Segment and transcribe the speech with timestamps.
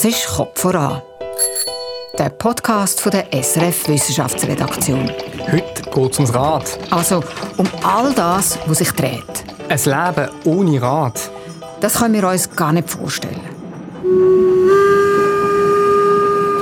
[0.00, 1.02] Das ist Kopf voran.
[2.16, 5.10] Der Podcast von der SRF Wissenschaftsredaktion.
[5.50, 6.78] Heute geht es ums Rad.
[6.88, 7.24] Also
[7.56, 9.24] um all das, was sich dreht.
[9.68, 11.28] Ein Leben ohne Rad.
[11.80, 13.40] Das können wir uns gar nicht vorstellen.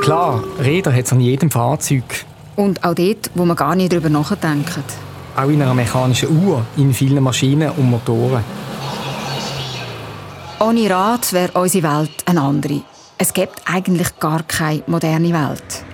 [0.01, 2.25] Klar, Räder hat es an jedem Fahrzeug.
[2.57, 4.79] Und auch dort, wo man gar nicht darüber nachdenkt.
[5.37, 8.43] Auch in einer mechanischen Uhr, in vielen Maschinen und Motoren.
[10.59, 12.81] Ohne Rad wäre unsere Welt eine andere.
[13.19, 15.85] Es gibt eigentlich gar keine moderne Welt.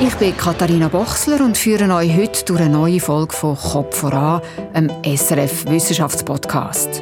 [0.00, 4.42] Ich bin Katharina Bochsler und führe euch heute durch eine neue Folge von Kopf voran,
[4.72, 7.00] einem SRF Wissenschaftspodcast.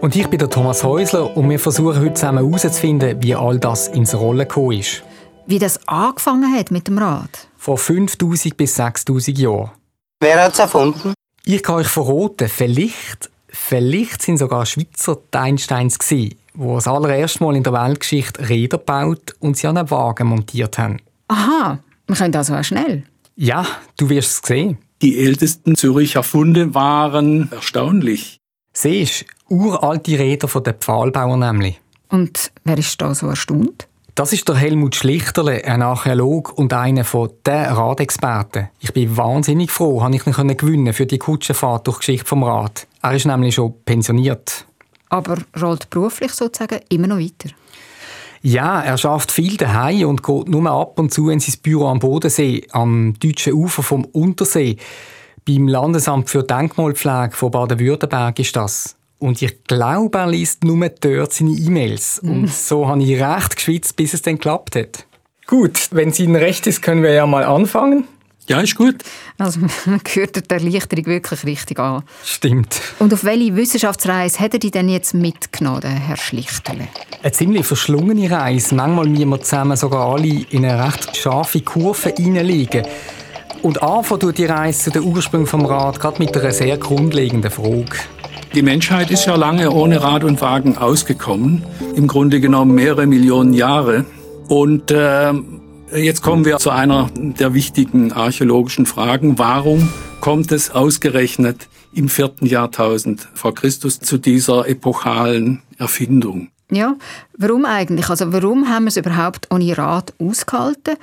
[0.00, 3.88] Und ich bin der Thomas Häusler und wir versuchen heute zusammen herauszufinden, wie all das
[3.88, 5.02] ins Rollen gekommen ist.
[5.46, 7.48] Wie das angefangen hat mit dem Rad.
[7.56, 9.72] Vor 5000 bis 6000 Jahren.
[10.20, 11.14] Wer hat es erfunden?
[11.44, 17.44] Ich kann euch verraten, vielleicht, vielleicht sind sogar Schweizer die Einsteins gewesen, die das allererste
[17.44, 20.98] Mal in der Weltgeschichte Räder gebaut und sie an einen Wagen montiert haben.
[21.28, 23.04] Aha, wir können also auch schnell.
[23.36, 23.64] Ja,
[23.96, 24.78] du wirst es sehen.
[25.00, 28.38] Die ältesten Züricher Funde waren erstaunlich.
[28.72, 31.80] Siehst, uralte Räder von den Pfahlbauern nämlich.
[32.08, 33.86] Und wer ist da so erstaunt?
[34.16, 38.68] Das ist der Helmut Schlichterle, ein Archäolog und einer von den Radexperten.
[38.80, 42.42] Ich bin wahnsinnig froh, habe ich ihn gewinnen für die Kutschenfahrt durch die Geschichte vom
[42.42, 42.88] Rad.
[43.00, 44.66] Er ist nämlich schon pensioniert.
[45.10, 47.50] Aber rollt beruflich sozusagen immer noch weiter.
[48.42, 51.98] Ja, er schafft viel daheim und geht nur ab und zu in sein Büro am
[51.98, 54.76] Bodensee, am deutschen Ufer vom Untersee.
[55.46, 58.96] Beim Landesamt für Denkmalpflege von Baden-Württemberg ist das.
[59.18, 62.18] Und ich glaube, er liest nur dort seine E-Mails.
[62.22, 65.06] Und so habe ich recht geschwitzt, bis es dann geklappt hat.
[65.46, 68.04] Gut, wenn es Ihnen recht ist, können wir ja mal anfangen.
[68.48, 68.96] Ja, ist gut.
[69.36, 72.02] Also man hört die Erleichterung wirklich richtig an.
[72.24, 72.80] Stimmt.
[72.98, 76.88] Und auf welche Wissenschaftsreise hat er die denn jetzt mitgenommen, Herr Schlichterle?
[77.22, 78.74] Eine ziemlich verschlungene Reise.
[78.74, 82.86] Manchmal müssen wir zusammen sogar alle in eine recht scharfe Kurve reinlegen.
[83.60, 87.50] Und anfangen tut die Reise zu den Ursprüngen vom Rad gerade mit einer sehr grundlegenden
[87.50, 87.98] Frage.
[88.54, 91.64] Die Menschheit ist ja lange ohne Rad und Wagen ausgekommen.
[91.94, 94.06] Im Grunde genommen mehrere Millionen Jahre.
[94.48, 95.32] Und äh,
[95.94, 99.38] jetzt kommen wir zu einer der wichtigen archäologischen Fragen.
[99.38, 99.88] Warum
[100.20, 106.48] kommt es ausgerechnet im vierten Jahrtausend vor Christus zu dieser epochalen Erfindung?
[106.70, 106.96] Ja,
[107.36, 108.10] warum eigentlich?
[108.10, 110.96] Also warum haben wir es überhaupt ohne Rad ausgehalten?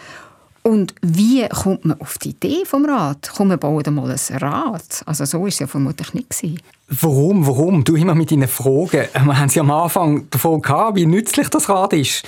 [0.62, 3.32] Und wie kommt man auf die Idee vom Rad?
[3.36, 5.04] Komm, wir bauen mal ein Rad.
[5.06, 6.30] Also so war es ja vermutlich nicht.
[6.30, 6.60] Gewesen.
[6.90, 7.84] Warum, warum?
[7.84, 9.08] Du immer mit deinen Fragen.
[9.14, 12.24] Wir haben sie am Anfang davon gehabt, wie nützlich das Rad ist.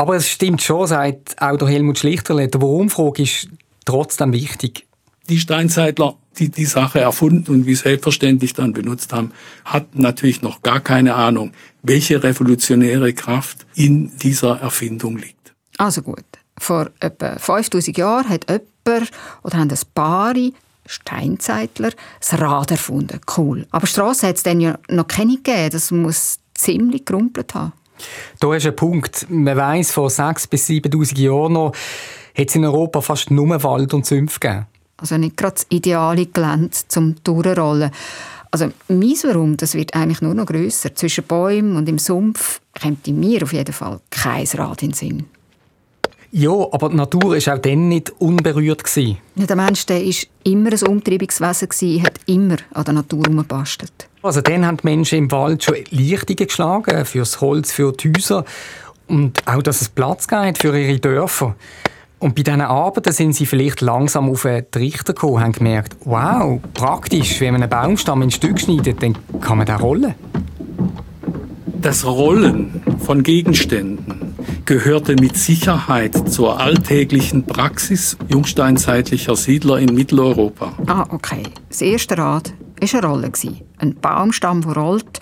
[0.00, 3.48] Aber es stimmt schon, sagt auch der Helmut Schlichterle, die Warum-Frage ist
[3.84, 4.86] trotzdem wichtig.
[5.28, 9.32] Die Steinzeitler, die die Sache erfunden und wie selbstverständlich dann benutzt haben,
[9.64, 15.52] hatten natürlich noch gar keine Ahnung, welche revolutionäre Kraft in dieser Erfindung liegt.
[15.78, 16.24] Also gut.
[16.58, 19.10] Vor etwa 5000 Jahren hat jemand
[19.42, 20.34] oder haben ein paar
[20.86, 23.20] Steinzeitler das Rad erfunden.
[23.36, 23.66] Cool.
[23.72, 25.70] Aber Strasse hat es dann ja noch keine gegeben.
[25.70, 27.72] Das muss ziemlich gerumpelt haben.
[28.40, 29.26] Da ist ein Punkt.
[29.28, 31.72] Man weiss, vor 6.000 bis 7.000 Jahren noch
[32.36, 34.66] hat es in Europa fast nur Wald und Sümpfe gegeben.
[34.96, 37.90] Also nicht gerade das ideale Gelände zum Durchrollen.
[38.50, 40.94] Also mein Warum, das wird eigentlich nur noch grösser.
[40.94, 44.94] Zwischen Bäumen und im Sumpf kommt in mir auf jeden Fall kein Rad in den
[44.94, 45.24] Sinn.
[46.30, 48.84] Ja, aber die Natur war auch dann nicht unberührt.
[48.84, 49.18] Gewesen.
[49.34, 50.00] Ja, der Mensch war
[50.44, 54.08] immer ein Umtreibungswesen, gewesen, hat immer an der Natur herumgebastelt.
[54.22, 58.44] Also dann haben die Menschen im Wald schon Lichtungen geschlagen, fürs Holz, für die Häuser
[59.06, 61.56] und auch, dass es Platz gibt für ihre Dörfer.
[62.18, 65.96] Und bei diesen Arbeiten sind sie vielleicht langsam auf einen Trichter gekommen und haben gemerkt,
[66.04, 70.14] wow, praktisch, wenn man einen Baumstamm in Stück schneidet, dann kann man den rollen.
[71.80, 74.34] Das Rollen von Gegenständen
[74.64, 80.72] gehörte mit Sicherheit zur alltäglichen Praxis jungsteinzeitlicher Siedler in Mitteleuropa.
[80.86, 81.44] Ah, okay.
[81.68, 83.32] Das erste Rad war eine Rolle.
[83.78, 85.20] Ein Baumstamm, der rollt.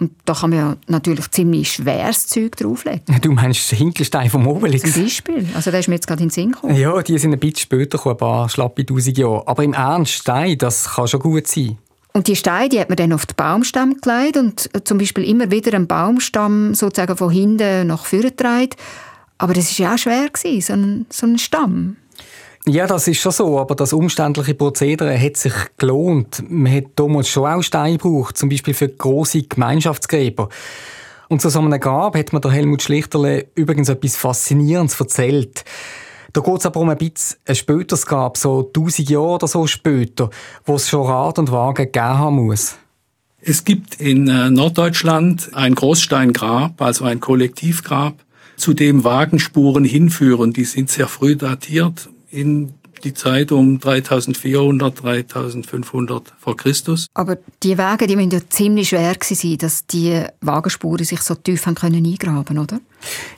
[0.00, 3.02] Und da kann man ja natürlich ziemlich schweres Zeug drauflegen.
[3.22, 4.92] Du meinst den Hinkelstein vom Obelix?
[4.92, 5.46] Zum Beispiel.
[5.54, 6.74] Also der ist mir jetzt gerade in den Sinn gekommen.
[6.74, 9.46] Ja, die sind ein bisschen später gekommen, ein paar schlappe tausend Jahre.
[9.46, 11.78] Aber im Ernst, Stein, das kann schon gut sein.
[12.16, 15.50] Und die Steine, die hat man dann auf den Baumstamm gelegt und zum Beispiel immer
[15.50, 18.70] wieder einen Baumstamm sozusagen von hinten nach vorne getragen.
[19.36, 20.28] Aber das war ja auch schwer,
[20.60, 21.96] so ein, so ein Stamm.
[22.66, 26.44] Ja, das ist schon so, aber das umständliche Prozedere hat sich gelohnt.
[26.48, 30.48] Man hat damals schon auch Steine gebraucht, zum Beispiel für grosse Gemeinschaftsgräber.
[31.28, 35.64] Und zu so einem Grab hat mir der Helmut Schlichterle übrigens etwas Faszinierendes erzählt.
[36.34, 39.68] Da geht es aber um ein bisschen ein späteres Grab, so 1000 Jahre oder so
[39.68, 40.30] später,
[40.64, 42.74] wo es schon Rad und Wagen gegeben haben muss.
[43.40, 48.16] Es gibt in äh, Norddeutschland ein Großsteingrab, also ein Kollektivgrab,
[48.56, 50.52] zu dem Wagenspuren hinführen.
[50.52, 57.06] Die sind sehr früh datiert in die Zeit um 3400, 3500 vor Christus.
[57.14, 61.66] Aber die Wege, die müssen ja ziemlich schwer sein, dass die Wagenspuren sich so tief
[61.66, 62.80] haben können eingraben, oder?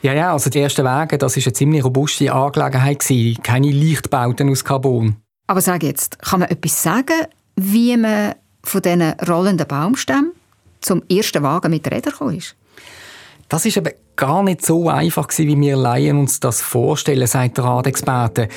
[0.02, 3.42] Ja, ja, also die ersten Wege, das ist eine ziemlich robuste Angelegenheit gewesen.
[3.42, 5.16] Keine Leichtbauten aus Carbon.
[5.46, 7.26] Aber sag jetzt, kann man etwas sagen,
[7.56, 10.32] wie man von diesen rollenden Baumstämmen
[10.80, 12.56] zum ersten Wagen mit Rädern gekommen ist?
[13.48, 17.58] Das ist aber gar nicht so einfach gewesen, wie wir Laien uns das vorstellen, sagt
[17.58, 18.48] der Radexperte.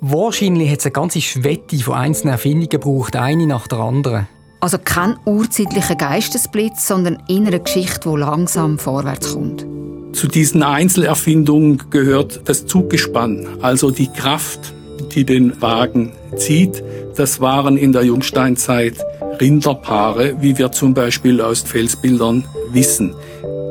[0.00, 4.28] Wahrscheinlich hat es eine ganze Schwette von einzelnen Erfindungen gebraucht, eine nach der anderen.
[4.60, 9.66] Also kein urzeitlicher Geistesblitz, sondern innere Geschichte, die langsam vorwärts kommt.
[10.12, 14.72] Zu diesen Einzelerfindungen gehört das Zuggespann, also die Kraft,
[15.14, 16.82] die den Wagen zieht.
[17.16, 18.94] Das waren in der Jungsteinzeit
[19.40, 23.14] Rinderpaare, wie wir zum Beispiel aus Felsbildern wissen.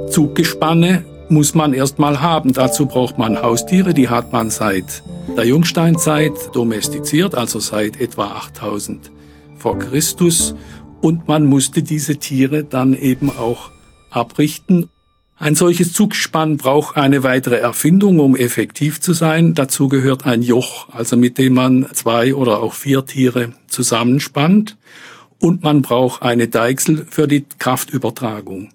[0.10, 2.54] Zuggespanne muss man erstmal haben.
[2.54, 5.04] Dazu braucht man Haustiere, die hat man seit
[5.38, 9.12] der Jungsteinzeit domestiziert, also seit etwa 8000
[9.56, 10.56] vor Christus.
[11.00, 13.70] Und man musste diese Tiere dann eben auch
[14.10, 14.90] abrichten.
[15.38, 19.54] Ein solches Zugspann braucht eine weitere Erfindung, um effektiv zu sein.
[19.54, 24.76] Dazu gehört ein Joch, also mit dem man zwei oder auch vier Tiere zusammenspannt.
[25.40, 28.70] Und man braucht eine Deichsel für die Kraftübertragung.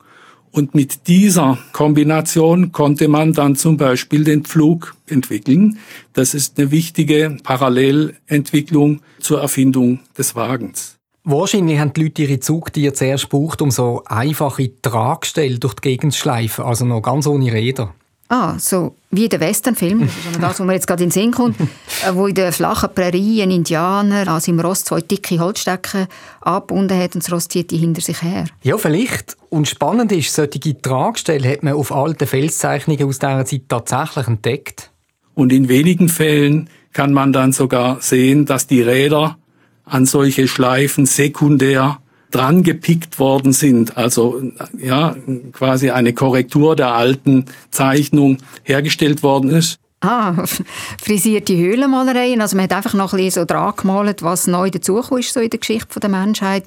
[0.52, 5.78] Und mit dieser Kombination konnte man dann zum Beispiel den Pflug entwickeln.
[6.12, 10.98] Das ist eine wichtige Parallelentwicklung zur Erfindung des Wagens.
[11.24, 16.12] Wahrscheinlich haben die Leute ihre Zugtiere zuerst gebraucht, um so einfache Tragstellen durch die Gegend
[16.12, 17.94] zu schleifen, also noch ganz ohne Räder.
[18.32, 21.32] Ah, so wie der Westernfilm, das ist das, was mir jetzt gerade in den Sinn
[21.32, 26.06] kommt, äh, wo in der flachen Prärie ein Indianer an seinem Rost zwei dicke Holzstecken
[26.40, 28.46] angebunden hat und das Rost zieht die hinter sich her.
[28.62, 29.36] Ja, vielleicht.
[29.50, 34.90] Und spannend ist, solche Tragstellen hat man auf alten Felszeichnungen aus dieser Zeit tatsächlich entdeckt.
[35.34, 39.36] Und in wenigen Fällen kann man dann sogar sehen, dass die Räder
[39.84, 41.98] an solche Schleifen sekundär
[42.32, 44.42] dran gepickt worden sind, also
[44.78, 45.14] ja
[45.52, 49.78] quasi eine Korrektur der alten Zeichnung hergestellt worden ist.
[50.00, 50.34] Ah,
[51.02, 52.40] frisierte Höhlenmalereien.
[52.40, 55.40] Also man hat einfach noch ein bisschen so dran gemalt, was neu dazugekommen ist so
[55.40, 56.64] in der Geschichte der Menschheit.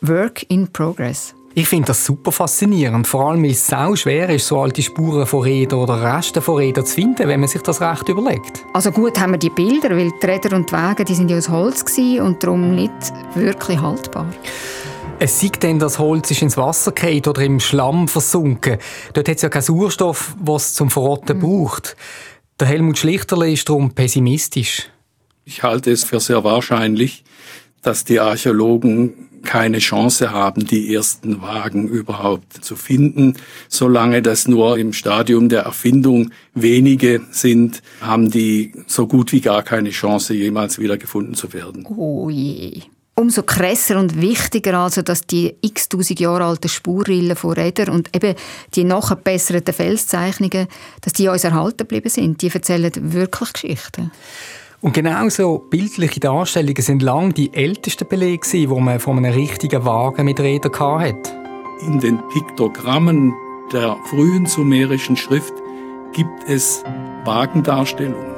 [0.00, 1.34] Work in progress.
[1.54, 5.26] Ich finde das super faszinierend, vor allem weil es sau schwer ist, so alte Spuren
[5.26, 8.64] von Rädern oder Resten von Rädern zu finden, wenn man sich das recht überlegt.
[8.72, 11.36] Also gut haben wir die Bilder, weil die Räder und die Wege, die sind ja
[11.36, 12.92] aus Holz und darum nicht
[13.34, 14.26] wirklich haltbar.
[15.24, 18.78] Es sieht denn, das Holz ist ins Wasser gefallen oder im Schlamm versunken.
[19.12, 21.42] Dort hat es ja keinen Sauerstoff, was zum Verrotten mhm.
[21.42, 21.94] braucht.
[22.58, 24.88] Der Helmut Schlichterle ist darum pessimistisch.
[25.44, 27.22] Ich halte es für sehr wahrscheinlich,
[27.82, 33.36] dass die Archäologen keine Chance haben, die ersten Wagen überhaupt zu finden.
[33.68, 39.62] Solange das nur im Stadium der Erfindung wenige sind, haben die so gut wie gar
[39.62, 41.86] keine Chance, jemals wieder gefunden zu werden.
[41.86, 42.82] Oh je.
[43.14, 48.34] Umso krasser und wichtiger also, dass die x-tausend Jahre alten Spurrillen von Rädern und eben
[48.74, 50.66] die nachgebesserten Felszeichnungen,
[51.02, 52.40] dass die uns erhalten geblieben sind.
[52.40, 54.10] Die erzählen wirklich Geschichten.
[54.80, 60.24] Und genauso bildliche Darstellungen sind lang die ältesten Belege, die man von einem richtigen Wagen
[60.24, 61.30] mit Rädern hatte.
[61.86, 63.34] In den Piktogrammen
[63.72, 65.52] der frühen sumerischen Schrift
[66.12, 66.82] gibt es
[67.24, 68.32] Wagendarstellungen.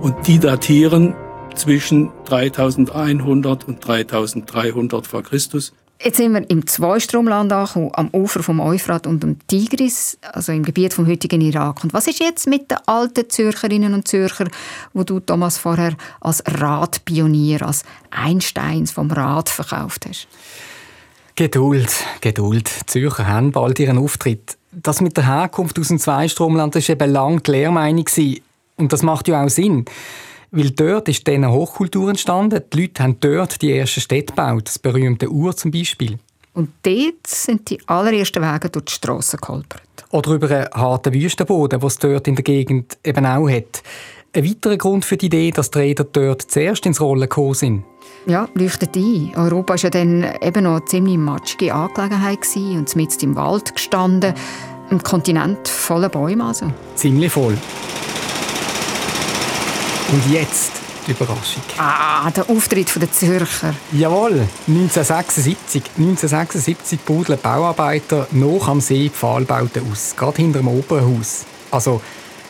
[0.00, 1.14] Und die datieren
[1.54, 5.72] zwischen 3100 und 3300 vor Christus.
[6.02, 10.64] Jetzt sind wir im Zweistromland angekommen, am Ufer vom Euphrat und dem Tigris, also im
[10.64, 11.82] Gebiet vom heutigen Irak.
[11.82, 14.46] Und was ist jetzt mit den alten Zürcherinnen und Zürcher,
[14.92, 20.26] wo du Thomas vorher als Radpionier, als Einsteins vom Rad verkauft hast?
[21.36, 22.70] Geduld, Geduld.
[22.80, 24.56] Die Zürcher haben bald ihren Auftritt.
[24.72, 28.06] Das mit der Herkunft aus dem Zweistromland war eben lange die Lehrmeinung.
[28.76, 29.84] Und das macht ja auch Sinn.
[30.56, 32.62] Weil dort ist dann eine Hochkultur entstanden.
[32.72, 36.16] Die Leute haben dort die ersten Städte gebaut, das berühmte Ur zum Beispiel.
[36.52, 39.82] Und dort sind die allerersten Wege durch die Strassen geholpert.
[40.12, 43.82] Oder über einen harten Wüstenboden, den es dort in der Gegend eben auch hat.
[44.32, 47.84] Ein weiterer Grund für die Idee, dass die Räder dort zuerst ins Rollen gekommen sind.
[48.26, 49.32] Ja, leuchtet ein.
[49.34, 54.34] Europa war ja dann eben noch eine ziemlich matschige Angelegenheit und mitten im Wald gestanden.
[54.88, 56.70] Ein Kontinent voller Bäume also.
[56.94, 57.58] Ziemlich voll.
[60.14, 60.70] Und jetzt
[61.08, 61.64] die Überraschung.
[61.76, 63.74] Ah, der Auftritt der Zürcher.
[63.90, 65.82] Jawohl, 1976.
[65.96, 71.46] 1976 budeln Bauarbeiter noch am See Pfahlbauten aus, gerade hinter dem Opernhaus.
[71.72, 72.00] Also,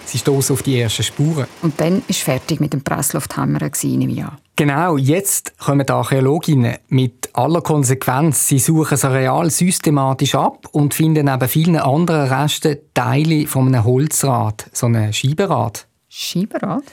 [0.04, 1.46] sie stoßen auf die ersten Spuren.
[1.62, 4.36] Und dann war fertig mit dem Presslufthammer im Jahr.
[4.56, 8.46] Genau, jetzt kommen die Archäologinnen mit aller Konsequenz.
[8.46, 13.84] Sie suchen das Areal systematisch ab und finden neben vielen anderen Resten Teile von einem
[13.84, 15.86] Holzrad, so einem Scheibenrad.
[16.16, 16.84] Scheibenrad?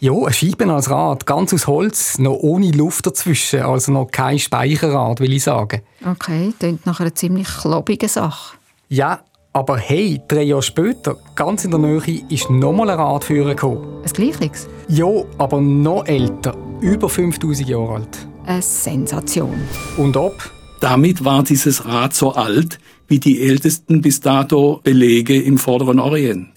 [0.00, 4.38] Ja, ein Scheiben als Rad, ganz aus Holz, noch ohne Luft dazwischen, also noch kein
[4.38, 5.80] Speicherrad, will ich sagen.
[6.04, 8.58] Okay, klingt nach einer ziemlich klobigen Sache.
[8.90, 9.20] Ja,
[9.54, 14.02] aber hey, drei Jahre später, ganz in der Nähe, ist nochmal ein Radführer gekommen.
[14.04, 14.68] Ein Gleichliches?
[14.88, 15.06] Ja,
[15.38, 18.28] aber noch älter, über 5000 Jahre alt.
[18.44, 19.58] Eine Sensation.
[19.96, 20.50] Und ob?
[20.80, 22.78] Damit war dieses Rad so alt
[23.08, 26.55] wie die ältesten bis dato Belege im Vorderen Orient.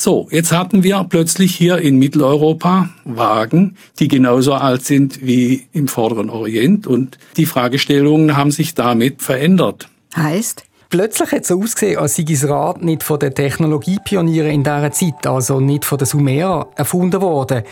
[0.00, 5.88] So, jetzt hatten wir plötzlich hier in Mitteleuropa Wagen, die genauso alt sind wie im
[5.88, 9.88] Vorderen Orient und die Fragestellungen haben sich damit verändert.
[10.14, 10.62] Heißt?
[10.88, 14.92] Plötzlich hat es so ausgesehen, als sei das Rad nicht von den Technologiepionieren in dieser
[14.92, 17.64] Zeit, also nicht von den Sumerern, erfunden worden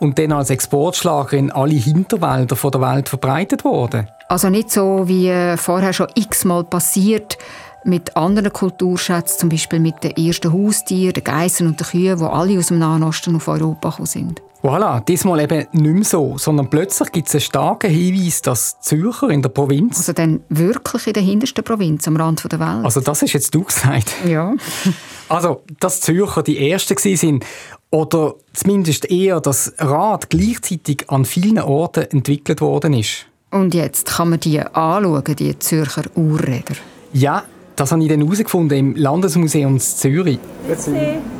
[0.00, 4.08] und dann als Exportschlager in alle Hinterwälder der Welt verbreitet worden.
[4.28, 7.36] Also nicht so wie äh, vorher schon x-mal passiert
[7.86, 12.24] mit anderen Kulturschätzen, zum Beispiel mit den ersten Haustieren, den Geissen und den Kühen, die
[12.24, 14.42] alle aus dem Nahen Osten auf Europa gekommen sind.
[14.62, 19.28] Voilà, diesmal eben nicht mehr so, sondern plötzlich gibt es einen starken Hinweis, dass Zürcher
[19.28, 19.98] in der Provinz...
[19.98, 22.84] Also dann wirklich in der hintersten Provinz, am Rand der Welt.
[22.84, 24.12] Also das ist jetzt du gesagt.
[24.26, 24.54] Ja.
[25.28, 27.44] also, dass Zürcher die Ersten sind
[27.90, 33.26] oder zumindest eher, dass Rad gleichzeitig an vielen Orten entwickelt worden ist.
[33.52, 36.74] Und jetzt kann man die anschauen, die Zürcher Urräder.
[37.12, 37.44] Ja,
[37.76, 40.38] das habe ich dann herausgefunden im Landesmuseum Zürich.
[40.66, 40.90] Merci.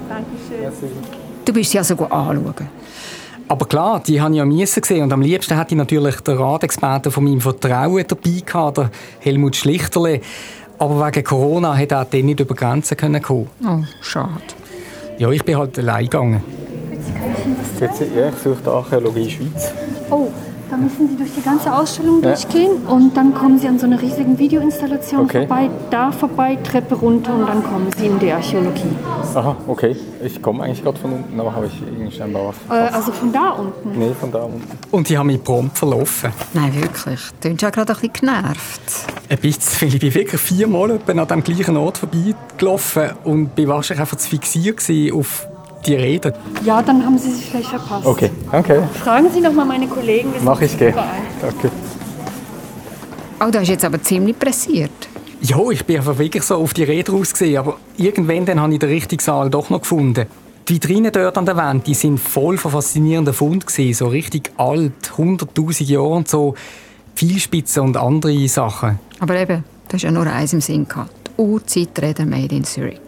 [0.09, 0.91] Dankeschön.
[1.45, 2.55] Du bist sie also anschauen.
[3.49, 6.37] Aber klar, die habe ich am Miessen gesehen und am liebsten hätte ich natürlich den
[6.37, 8.91] Radexperten von meinem Vertrauen dabei gehabt, der
[9.21, 10.21] Helmut Schlichterle.
[10.79, 14.31] Aber wegen Corona hat er dann nicht über Grenzen kommen Oh, schade.
[15.19, 16.43] Ja, ich bin halt allein gegangen.
[17.81, 17.89] Ja,
[18.29, 19.73] ich suche die Archäologie Schweiz.
[20.11, 20.29] Oh,
[20.71, 22.31] da müssen Sie durch die ganze Ausstellung ja.
[22.31, 25.47] durchgehen und dann kommen Sie an so einer riesigen Videoinstallation okay.
[25.47, 28.97] vorbei, da vorbei, Treppe runter und dann kommen Sie in die Archäologie.
[29.35, 29.97] Aha, okay.
[30.25, 32.57] Ich komme eigentlich gerade von unten, aber habe ich irgendwie scheinbar was.
[32.77, 33.99] Äh, also von da unten?
[33.99, 34.63] Nee, von da unten.
[34.91, 36.33] Und die haben mich prompt verlaufen.
[36.55, 37.21] Nein, wirklich.
[37.41, 38.81] Du bist ja gerade ein bisschen genervt.
[39.29, 39.89] Ein bisschen.
[39.89, 44.81] Ich bin wirklich viermal an dem gleichen Ort vorbeigelaufen und war wahrscheinlich einfach zu fixiert
[45.13, 45.47] auf
[45.87, 46.35] die Rede.
[46.65, 48.07] Ja, dann haben Sie sich vielleicht verpasst.
[48.07, 48.89] Okay, danke.
[49.03, 50.31] Fragen Sie noch mal meine Kollegen.
[50.43, 50.93] Mach ich, geh.
[51.41, 51.71] Danke.
[53.41, 54.91] Oh, da ist jetzt aber ziemlich pressiert.
[55.43, 58.79] Ja, ich bin einfach wirklich so auf die Rede rausgesehen, aber irgendwann dann habe ich
[58.79, 60.27] den richtigen Saal doch noch gefunden.
[60.69, 65.13] Die Vitrinen dort an der Wand, die sind voll von faszinierenden Funden so richtig alt,
[65.17, 66.55] 100'000 Jahre und so,
[67.15, 68.99] Vielspitzen und andere Sachen.
[69.21, 71.13] Aber eben, du hast ja nur eins im Sinn gehabt.
[71.29, 73.01] Die Urzeitrede Made in Zurich.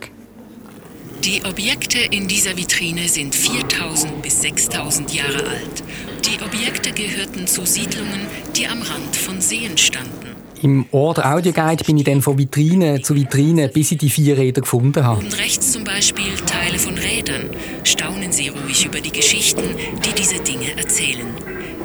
[1.24, 5.82] Die Objekte in dieser Vitrine sind 4000 bis 6000 Jahre alt.
[6.24, 10.36] Die Objekte gehörten zu Siedlungen, die am Rand von Seen standen.
[10.62, 14.60] Im Ort Audioguide bin ich dann von Vitrine zu Vitrine, bis ich die vier Räder
[14.60, 15.20] gefunden habe.
[15.20, 17.50] Und rechts zum Beispiel Teile von Rädern.
[17.82, 19.62] Staunen Sie ruhig über die Geschichten,
[20.04, 21.26] die diese Dinge erzählen.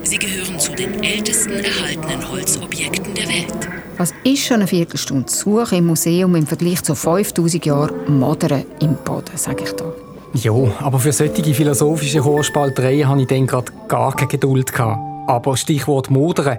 [0.03, 3.69] Sie gehören zu den ältesten erhaltenen Holzobjekten der Welt.
[3.97, 8.95] Was ist schon eine Viertelstunde Suche im Museum im Vergleich zu 5000 Jahren Modern im
[8.95, 9.85] Boden, sage ich da.
[10.33, 14.73] Ja, aber für solche philosophische Hochspaltereien hatte ich dann gerade gar keine Geduld.
[14.73, 14.99] Gehabt.
[15.27, 16.57] Aber Stichwort Modern.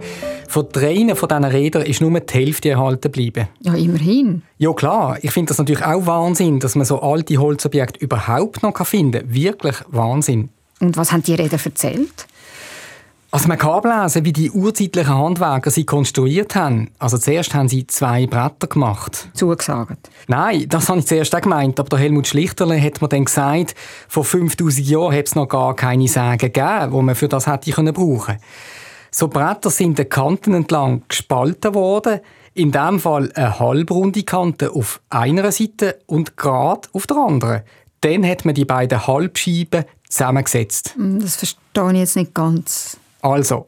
[0.48, 3.48] Von drei von diesen Rädern ist nur die Hälfte erhalten geblieben.
[3.60, 4.42] Ja, immerhin.
[4.56, 5.18] Ja, klar.
[5.20, 9.34] Ich finde das natürlich auch Wahnsinn, dass man so alte Holzobjekte überhaupt noch finden kann.
[9.34, 10.48] Wirklich Wahnsinn.
[10.80, 12.26] Und was haben die Räder erzählt?
[13.34, 16.92] Also man kann ablesen, wie die urzeitlichen Handwerker sie konstruiert haben.
[17.00, 19.28] Also zuerst haben sie zwei Bretter gemacht.
[19.34, 20.08] Zugesagt?
[20.28, 21.80] Nein, das habe ich zuerst auch gemeint.
[21.80, 23.74] Aber der Helmut Schlichterle hat mir dann gesagt,
[24.06, 27.72] vor 5000 Jahren hätte es noch gar keine Säge gegeben, die man für das hätte
[27.72, 28.36] können brauchen
[29.10, 32.20] So Bretter sind den Kanten entlang gespalten worden.
[32.52, 37.62] In dem Fall eine halbrunde Kante auf einer Seite und gerade auf der anderen.
[38.00, 40.94] Dann hat man die beiden Halbscheiben zusammengesetzt.
[40.94, 43.00] Hm, das verstehe ich jetzt nicht ganz.
[43.24, 43.66] Also,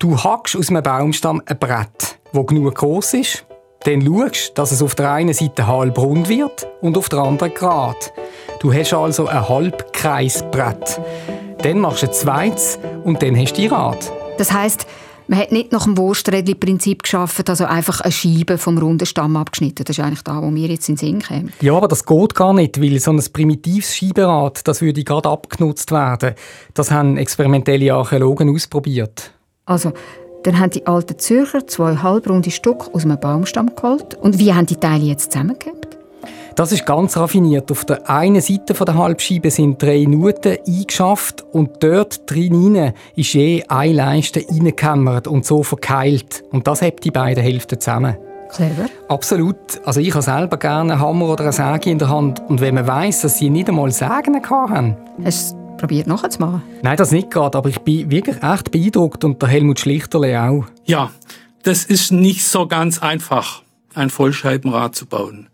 [0.00, 3.46] du hackst aus einem Baumstamm ein Brett, das genug groß ist.
[3.84, 7.54] Dann schaust, dass es auf der einen Seite halb rund wird und auf der anderen
[7.54, 7.96] gerade.
[8.58, 11.00] Du hast also ein Halbkreisbrett.
[11.62, 14.10] Dann machst du ein zweites und dann hast du die Rad.
[14.36, 14.88] Das heisst,
[15.28, 19.84] man hat nicht nach dem Wursträdli-Prinzip geschaffen, also einfach eine Scheibe vom runden Stamm abgeschnitten.
[19.84, 21.52] Das ist eigentlich da, wo mir jetzt in den Sinn kommt.
[21.60, 25.90] Ja, aber das geht gar nicht, weil so ein primitives Scheibenrad, das würde gerade abgenutzt
[25.92, 26.34] werden.
[26.74, 29.32] Das haben experimentelle Archäologen ausprobiert.
[29.64, 29.92] Also,
[30.42, 34.14] dann haben die alten Zürcher zwei halbrunde Stück aus einem Baumstamm geholt.
[34.14, 35.91] Und wie haben die Teile jetzt zusammengehabt?
[36.54, 37.70] Das ist ganz raffiniert.
[37.70, 43.64] Auf der einen Seite der Halbscheibe sind drei Nuten eingeschafft und dort drin ist je
[43.68, 46.44] eine Leiste reingekämmert und so verkeilt.
[46.50, 48.16] Und das hebt die beiden Hälften zusammen.
[48.50, 48.86] Clever.
[49.08, 49.56] Absolut.
[49.84, 52.42] Also ich habe selber gerne einen Hammer oder eine Säge in der Hand.
[52.48, 54.96] Und wenn man weiß, dass sie nicht einmal Sägen haben.
[55.24, 56.62] Hast du probiert nachzumachen?
[56.82, 60.64] Nein, das nicht gerade, aber ich bin wirklich echt beeindruckt und der Helmut Schlichterle auch.
[60.84, 61.10] Ja,
[61.62, 63.62] das ist nicht so ganz einfach,
[63.94, 65.48] ein Vollscheibenrad zu bauen.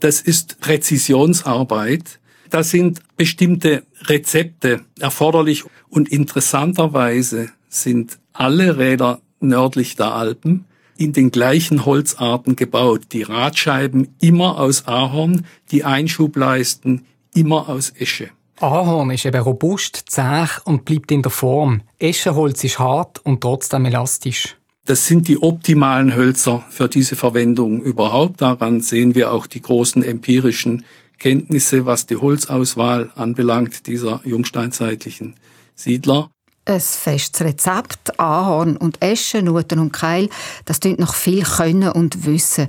[0.00, 2.20] Das ist Präzisionsarbeit.
[2.50, 10.64] Da sind bestimmte Rezepte erforderlich und interessanterweise sind alle Räder nördlich der Alpen
[10.96, 13.06] in den gleichen Holzarten gebaut.
[13.12, 18.30] Die Radscheiben immer aus Ahorn, die Einschubleisten immer aus Esche.
[18.60, 21.82] Ahorn ist eben robust, zäh und bleibt in der Form.
[21.98, 24.57] Eschenholz ist hart und trotzdem elastisch.
[24.88, 28.40] Das sind die optimalen Hölzer für diese Verwendung überhaupt.
[28.40, 30.86] Daran sehen wir auch die großen empirischen
[31.18, 35.34] Kenntnisse, was die Holzauswahl anbelangt dieser jungsteinzeitlichen
[35.74, 36.30] Siedler.
[36.64, 40.30] Ein festes Rezept, Ahorn und Esche, Nuten und Keil,
[40.64, 42.68] das klingt noch viel Können und Wissen.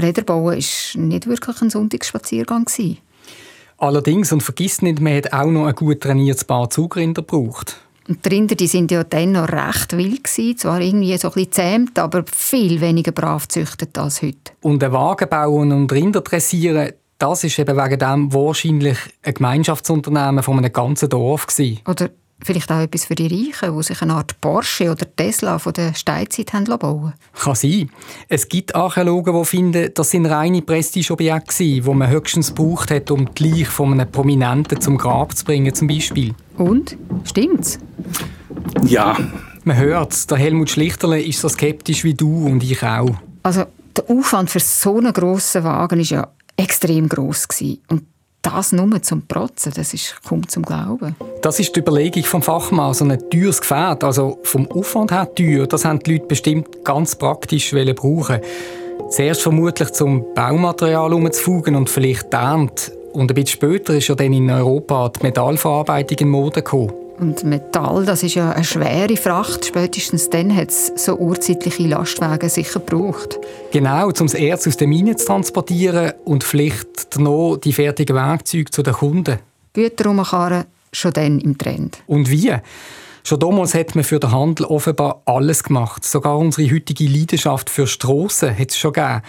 [0.00, 2.70] Räderbauen war nicht wirklich ein Sonntagsspaziergang.
[3.76, 7.83] Allerdings, und vergiss nicht, man hat auch noch ein gut trainiertes Paar Zugrinder gebraucht.
[8.08, 11.34] Und die Rinder die sind ja dann noch recht wild gewesen, zwar irgendwie so ein
[11.34, 14.52] bisschen zähmt, aber viel weniger brav züchtet als heute.
[14.60, 20.42] Und ein Wagen bauen und Rinder dressieren, das ist eben wegen dem wahrscheinlich ein Gemeinschaftsunternehmen
[20.42, 21.80] von einem ganzen Dorf gewesen.
[21.88, 22.10] Oder
[22.42, 25.94] Vielleicht auch etwas für die Reichen, die sich eine Art Porsche oder Tesla von der
[25.94, 27.90] Steinzeit haben bauen Kann sein.
[28.28, 33.32] Es gibt Archäologen, die finden, das sind reine Prestigeobjekte, die man höchstens gebraucht hat, um
[33.34, 36.34] die Leiche von einem Prominenten zum Grab zu bringen, zum Beispiel.
[36.56, 36.96] Und?
[37.24, 37.78] Stimmt's?
[38.86, 39.16] Ja.
[39.64, 43.14] Man hört Der Helmut Schlichterle ist so skeptisch wie du und ich auch.
[43.42, 43.64] Also,
[43.96, 47.48] der Aufwand für so einen grossen Wagen war ja extrem gross.
[47.88, 48.02] Und
[48.42, 51.16] das nur zum Protzen, das ist kaum zum Glauben.
[51.40, 52.92] Das ist die Überlegung vom Fachmann.
[52.92, 57.16] So ein teures Gefährt, also vom Aufwand her teuer, das haben die Leute bestimmt ganz
[57.16, 58.40] praktisch brauchen.
[59.10, 62.92] Zuerst vermutlich zum Baumaterial umzufugen und vielleicht die Ernte.
[63.14, 66.92] Und ein bisschen später ist ja dann in Europa die Metallverarbeitung in Mode gekommen.
[67.20, 69.66] Und Metall, das ist ja eine schwere Fracht.
[69.66, 73.38] Spätestens dann hat es so urzeitliche Lastwagen sicher gebraucht.
[73.70, 78.72] Genau, um das Erz aus den Minen zu transportieren und vielleicht noch die fertigen Werkzeuge
[78.72, 79.38] zu den Kunden.
[79.74, 81.98] Güter umkarren, schon dann im Trend.
[82.08, 82.52] Und wie?
[83.22, 86.04] Schon damals hat man für den Handel offenbar alles gemacht.
[86.04, 89.22] Sogar unsere heutige Leidenschaft für Strassen hat es schon gegeben.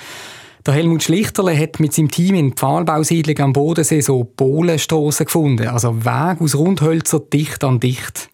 [0.65, 6.03] Der Helmut Schlichterle hat mit seinem Team in Pfahlbausiedlung am Bodensee so Bohlenstrassen gefunden, also
[6.03, 8.29] Wege aus Rundhölzer dicht an dicht.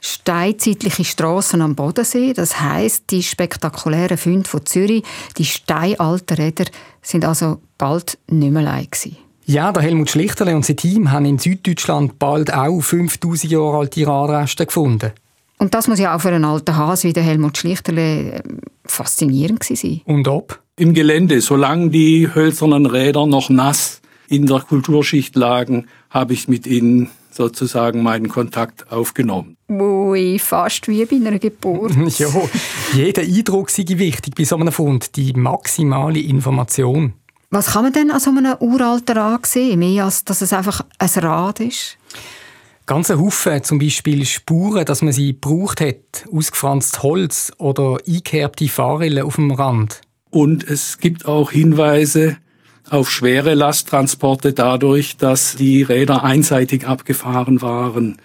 [0.00, 5.04] Steinzeitliche Strassen am Bodensee, das heißt die spektakulären Funde von Zürich,
[5.36, 6.64] die steinalten Räder,
[7.00, 8.88] sind also bald nicht mehr allein
[9.44, 14.04] Ja, der Helmut Schlichterle und sein Team haben in Süddeutschland bald auch 5000 Jahre alte
[14.04, 15.12] Radreste gefunden.
[15.58, 18.42] Und das muss ja auch für einen alten Hase wie der Helmut Schlichterle äh,
[18.84, 20.00] faszinierend sein.
[20.04, 20.60] Und ob?
[20.78, 21.40] Im Gelände.
[21.40, 28.02] Solange die hölzernen Räder noch nass in der Kulturschicht lagen, habe ich mit ihnen sozusagen
[28.02, 29.56] meinen Kontakt aufgenommen.
[29.68, 31.92] Ui, fast wie bei einer Geburt.
[32.18, 32.28] ja,
[32.92, 37.12] jeder Eindruck sei wichtig bei so einem Fund, die maximale Information.
[37.50, 40.84] Was kann man denn an so einem uralten Rad sehen, mehr als dass es einfach
[40.98, 41.96] ein Rad ist?
[42.84, 48.68] Ganz ein Haufen, zum Beispiel Spuren, dass man sie gebraucht hat, ausgefranstes Holz oder eingekerbte
[48.68, 50.00] Fahrrillen auf dem Rand.
[50.30, 52.36] Und es gibt auch Hinweise
[52.90, 58.16] auf schwere Lasttransporte dadurch, dass die Räder einseitig abgefahren waren.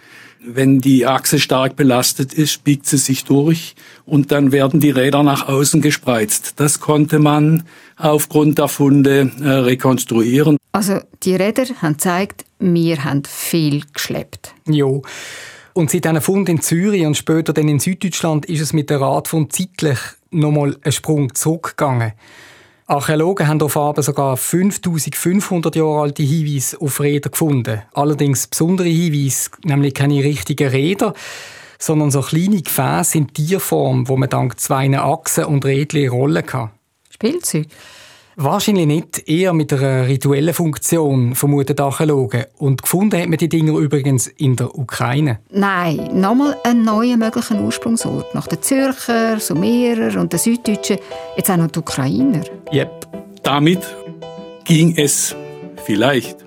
[0.45, 5.23] Wenn die Achse stark belastet ist, biegt sie sich durch und dann werden die Räder
[5.23, 6.59] nach außen gespreizt.
[6.59, 7.63] Das konnte man
[7.95, 10.57] aufgrund der Funde äh, rekonstruieren.
[10.73, 14.53] Also die Räder haben gezeigt, wir haben viel geschleppt.
[14.67, 15.03] Jo.
[15.71, 18.99] Und seit diesen Fund in Zürich und später dann in Süddeutschland ist es mit der
[18.99, 19.97] Radfund zeitlich
[20.33, 22.13] nochmal einen Sprung zurückgegangen.
[22.85, 27.81] Archäologen haben auf Abend sogar 5500 Jahre alte Hinweise auf Räder gefunden.
[27.93, 31.13] Allerdings besondere Hinweise, nämlich keine richtigen Räder,
[31.79, 36.71] sondern so kleine Gefäße in Tierform, wo man dank zwei Achsen und Rädchen rollen kann.
[37.09, 37.67] Spielzeug?
[38.35, 42.45] Wahrscheinlich nicht, eher mit einer rituellen Funktion, vermuten Archäologen.
[42.57, 45.39] Und gefunden hat man die Dinger übrigens in der Ukraine.
[45.51, 48.33] Nein, nochmal einen neuen möglichen Ursprungsort.
[48.33, 50.97] Nach den Zürcher, Sumerer und den Süddeutschen,
[51.37, 52.41] jetzt auch noch die Ukrainer.
[52.71, 53.07] Yep.
[53.43, 53.81] Damit
[54.63, 55.35] ging es
[55.85, 56.37] vielleicht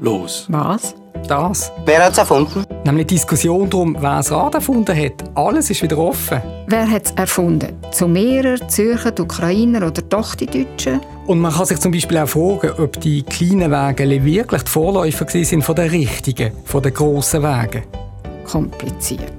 [0.00, 0.46] los.
[0.48, 0.94] Was?
[1.26, 1.72] Das.
[1.84, 2.64] Wer hat es erfunden?
[2.84, 5.24] Nämlich die Diskussion darum, wer das Rad erfunden hat.
[5.34, 6.40] Alles ist wieder offen.
[6.68, 7.76] Wer hat es erfunden?
[7.90, 11.00] Sumerer, Zürcher, die Ukrainer oder doch die Deutschen?
[11.26, 15.26] Und man kann sich zum Beispiel auch fragen, ob die kleinen Wege wirklich die Vorläufer
[15.28, 17.82] sind von den richtigen, von den grossen Wegen.
[18.44, 19.32] Kompliziert.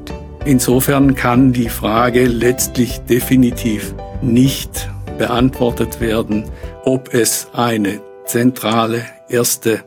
[0.45, 6.45] Insofern kann die Frage letztlich definitiv nicht beantwortet werden,
[6.83, 9.81] ob es eine zentrale erste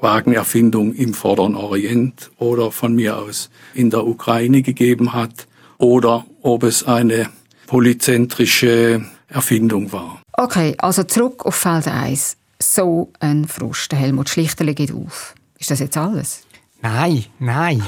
[0.00, 5.46] Wagenerfindung im Vorderen Orient oder von mir aus in der Ukraine gegeben hat
[5.78, 7.28] oder ob es eine
[7.66, 10.20] polyzentrische Erfindung war.
[10.32, 12.36] Okay, also zurück auf Feld 1.
[12.58, 13.94] So ein Frust.
[13.94, 15.34] Helmut Schlichterle geht auf.
[15.58, 16.42] Ist das jetzt alles?
[16.82, 17.82] Nein, nein.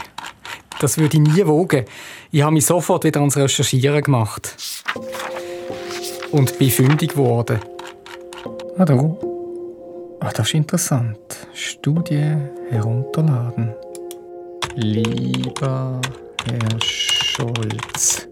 [0.81, 1.85] Das würde ich nie wogen.
[2.31, 4.57] Ich habe mich sofort wieder ans Recherchieren gemacht.
[6.31, 7.61] Und bin fündig geworden.
[8.79, 9.32] Da.
[10.24, 11.18] Ah, das ist interessant.
[11.52, 12.37] Studie
[12.70, 13.74] herunterladen.
[14.76, 16.00] Lieber
[16.46, 18.28] Herr Scholz,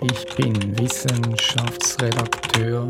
[0.00, 2.86] ich bin Wissenschaftsredakteur.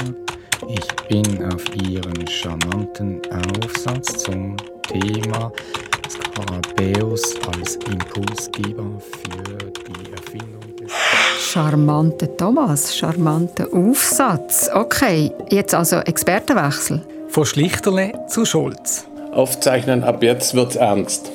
[0.68, 3.20] Ich bin auf Ihren charmanten
[3.60, 5.50] Aufsatz zum Thema
[6.08, 10.92] Skarabäus als Impulsgeber für die Erfindung des...
[11.40, 14.70] Charmante Thomas, charmanter Aufsatz.
[14.72, 17.02] Okay, jetzt also Expertenwechsel.
[17.38, 19.06] Von Schlichterle zu Scholz.
[19.30, 21.30] Aufzeichnen, ab jetzt wird's ernst.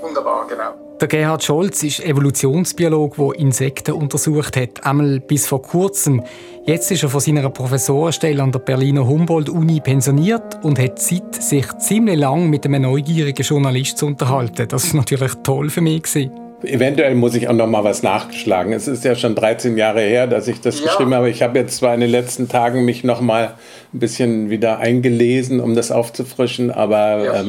[0.00, 0.70] Wunderbar, genau.
[0.98, 6.22] Der Gerhard Scholz ist Evolutionsbiologe, der Insekten untersucht hat, einmal bis vor kurzem.
[6.64, 11.70] Jetzt ist er von seiner Professorenstelle an der Berliner Humboldt-Uni pensioniert und hat Zeit, sich
[11.76, 14.66] ziemlich lang mit einem neugierigen Journalist zu unterhalten.
[14.66, 16.04] Das war natürlich toll für mich.
[16.04, 16.43] Gewesen.
[16.66, 18.72] Eventuell muss ich auch noch mal was nachgeschlagen.
[18.72, 20.86] Es ist ja schon 13 Jahre her, dass ich das ja.
[20.86, 21.30] geschrieben habe.
[21.30, 23.54] Ich habe jetzt zwar in den letzten Tagen mich noch mal
[23.92, 27.40] ein bisschen wieder eingelesen, um das aufzufrischen, aber ja,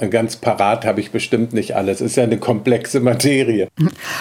[0.00, 2.00] ähm, ganz parat habe ich bestimmt nicht alles.
[2.00, 3.68] Es ist ja eine komplexe Materie.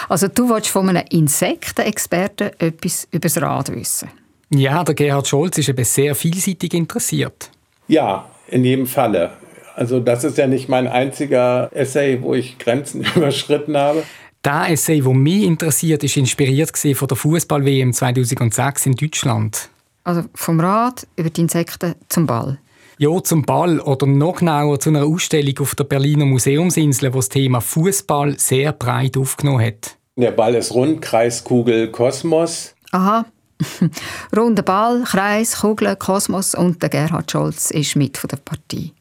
[0.07, 4.09] Also du wolltest von einem Insektenexperten etwas über das Rad wissen?
[4.51, 7.51] Ja, der Gerhard Scholz ist eben sehr vielseitig interessiert.
[7.87, 9.31] Ja, in jedem Falle.
[9.79, 14.03] Also das ist ja nicht mein einziger Essay, wo ich Grenzen überschritten habe.
[14.43, 19.69] Der Essay, der mich interessiert, ist inspiriert von der Fußball-WM 2006 in Deutschland.
[20.03, 22.59] Also vom Rad über die Insekten zum Ball.
[22.97, 27.29] Ja, zum Ball oder noch genauer zu einer Ausstellung auf der Berliner Museumsinsel, wo das
[27.29, 29.95] Thema Fußball sehr breit aufgenommen hat.
[30.17, 32.75] Der Ball ist rund, Kreis, Kugel, Kosmos.
[32.91, 33.25] Aha.
[34.35, 38.91] Runder Ball, Kreis, Kugel, Kosmos und der Gerhard Scholz ist mit von der Partie.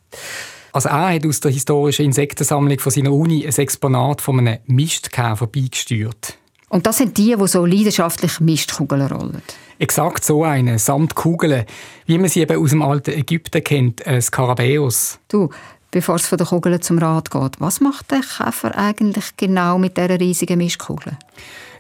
[0.79, 5.49] Also er hat aus der historischen Insektensammlung von seiner Uni ein Exponat von einem Mistkäfer
[5.49, 6.39] beigesteuert.
[6.69, 9.43] Und das sind die, die so leidenschaftlich Mistkugeln rollen?
[9.81, 11.65] Exakt so eine, samt Kugeln,
[12.07, 15.19] wie man sie eben aus dem alten Ägypten kennt, ein Skarabäus.
[15.27, 15.51] Du,
[15.91, 19.97] bevor es von den Kugeln zum Rad geht, was macht der Käfer eigentlich genau mit
[19.97, 21.19] dieser riesigen Mistkugel?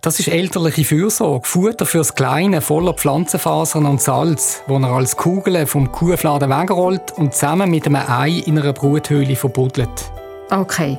[0.00, 5.66] Das ist elterliche Fürsorge, Futter fürs Kleine, voller Pflanzenfasern und Salz, wo er als Kugeln
[5.66, 10.10] vom Kuhfladen wegrollt und zusammen mit einem Ei in einer Bruthöhle verbuddelt.
[10.50, 10.98] Okay.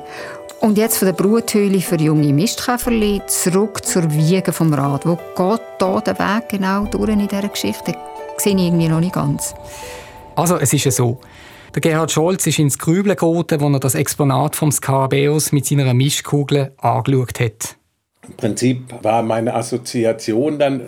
[0.60, 5.06] Und jetzt von der Bruthöhle für junge Mistkäferli zurück zur Wiege vom Rad.
[5.06, 7.94] Wo geht da der Weg genau durch in dieser Geschichte?
[8.34, 9.54] Das sehe ich irgendwie noch nicht ganz.
[10.36, 11.18] Also, es ist ja so.
[11.74, 15.94] Der Gerhard Scholz ist ins Grübeln geraten, als er das Exponat vom Skarabäus mit seiner
[15.94, 17.76] Mischkugel angeschaut hat.
[18.30, 20.82] Im Prinzip war meine Assoziation dann,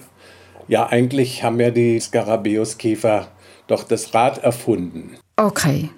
[0.68, 3.26] ja, eigentlich haben ja die Skarabäuskäfer
[3.66, 5.16] doch das Rad erfunden.
[5.37, 5.90] Okay.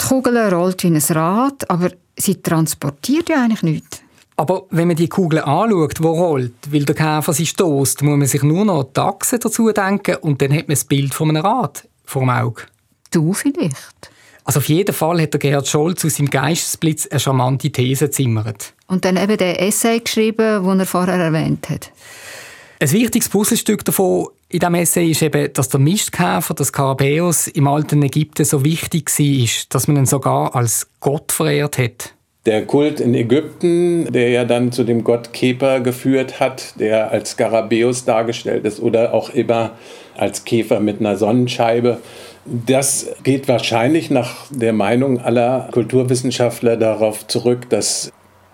[0.00, 4.02] Die Kugel rollt wie ein Rad, aber sie transportiert ja eigentlich nichts.
[4.36, 8.26] Aber wenn man die Kugel anschaut, die rollt, weil der Käfer sie stößt, muss man
[8.26, 11.44] sich nur noch die Achse dazu denken und dann hat man das Bild von einem
[11.44, 12.62] Rad vor dem Auge.
[13.12, 14.10] Du vielleicht.
[14.44, 18.74] Also auf jeden Fall hat der Gerhard Scholz aus seinem Geistesblitz eine charmante These gezimmert.
[18.88, 21.92] Und dann eben den Essay geschrieben, den er vorher erwähnt hat.
[22.80, 27.66] Ein wichtiges Puzzlestück davon in diesem Essay ist eben, dass der Mistkäfer, das Skarabäus, im
[27.66, 32.14] alten Ägypten so wichtig war, dass man ihn sogar als Gott verehrt hat.
[32.46, 37.32] Der Kult in Ägypten, der ja dann zu dem Gott Keper geführt hat, der als
[37.32, 39.72] Skarabäus dargestellt ist oder auch immer
[40.16, 41.98] als Käfer mit einer Sonnenscheibe,
[42.46, 48.10] das geht wahrscheinlich nach der Meinung aller Kulturwissenschaftler darauf zurück, dass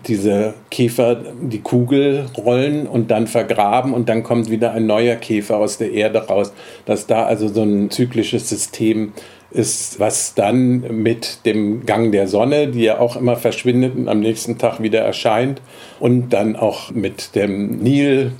[0.07, 5.57] diese Käfer die Kugel rollen und dann vergraben und dann kommt wieder ein neuer Käfer
[5.57, 6.53] aus der Erde raus.
[6.85, 9.13] Dass da also so ein zyklisches System
[9.51, 14.19] ist, was dann mit dem Gang der Sonne, die ja auch immer verschwindet und am
[14.19, 15.61] nächsten Tag wieder erscheint,
[15.99, 18.33] und dann auch mit dem Nil,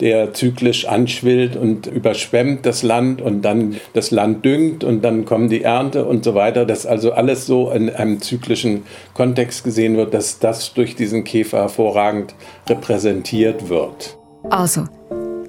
[0.00, 5.48] der zyklisch anschwillt und überschwemmt das Land und dann das Land düngt und dann kommen
[5.48, 6.64] die Ernte und so weiter.
[6.64, 8.84] Dass also alles so in einem zyklischen
[9.14, 12.34] Kontext gesehen wird, dass das durch diesen Käfer hervorragend
[12.68, 14.16] repräsentiert wird.
[14.50, 14.84] Also,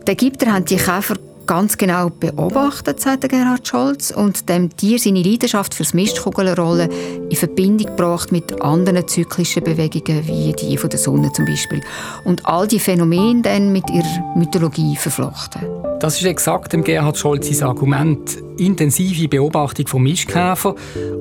[0.07, 1.15] die Ägypter haben die Käfer
[1.49, 6.91] ganz genau beobachtet, sagt Gerhard Scholz, und dem Tier seine Leidenschaft fürs Mistkugelrollen
[7.27, 11.81] in Verbindung gebracht mit anderen zyklischen Bewegungen, wie die von der Sonne zum Beispiel.
[12.23, 15.63] Und all die Phänomene dann mit ihrer Mythologie verflochten.
[15.99, 18.37] Das ist exakt dem Gerhard Scholz Argument.
[18.59, 20.75] Intensive Beobachtung von Mistkäfer.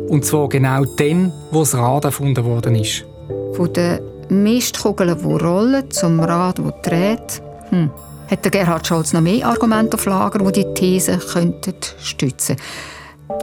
[0.09, 3.07] Und zwar genau dann, wo das Rad erfunden worden ist.
[3.55, 7.43] Von den Mistkugeln, die rollen, zum Rad, das dreht.
[7.71, 7.91] Hm.
[8.31, 12.57] Hat der Gerhard Scholz noch mehr Argumente auf Lager, die die These könnten stützen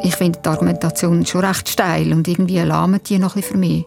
[0.04, 3.86] Ich finde die Argumentation schon recht steil und irgendwie lahmt die noch ein für mich.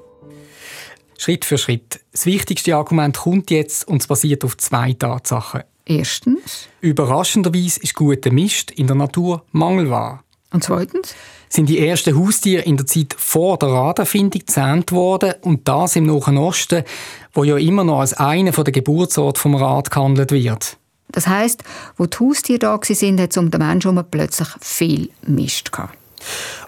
[1.16, 2.00] Schritt für Schritt.
[2.10, 5.62] Das wichtigste Argument kommt jetzt und es basiert auf zwei Tatsachen.
[5.84, 6.68] Erstens.
[6.80, 10.20] Überraschenderweise ist guter Mist in der Natur Mangelware.
[10.52, 11.14] Und zweitens?
[11.48, 16.06] Sind die ersten Haustiere in der Zeit vor der Raderfindung gezähmt worden und das im
[16.06, 16.84] Nahen Osten,
[17.32, 20.76] wo ja immer noch als einer der Geburtsorte vom Rad gehandelt wird.
[21.10, 21.62] Das heißt,
[21.96, 25.96] wo die Haustiere da waren, hat es um den Menschen plötzlich viel Mist gehabt.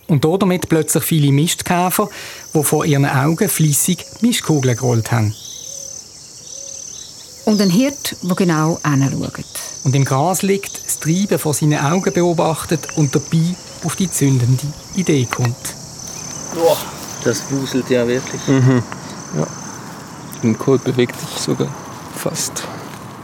[0.07, 2.09] Und damit plötzlich viele Mistkäfer,
[2.55, 5.35] die vor ihren Augen fließig Mistkugeln gerollt haben.
[7.45, 9.45] Und ein Hirt, der genau hinschaut.
[9.85, 14.67] Und im Gras liegt, das Treiben vor seinen Augen beobachtet und dabei auf die zündende
[14.95, 15.75] Idee kommt.
[16.55, 16.77] Boah,
[17.25, 18.47] das wuselt ja wirklich.
[18.47, 18.83] Mhm.
[19.37, 19.47] Ja.
[20.43, 21.69] Der Kohl bewegt sich sogar
[22.15, 22.65] fast.